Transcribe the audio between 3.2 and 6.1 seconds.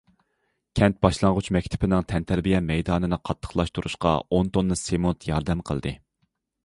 قاتتىقلاشتۇرۇشقا ئون توننا سېمونت ياردەم قىلدى.